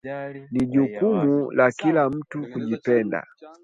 [0.51, 3.27] Ni jukumu la kila mtu kujipenda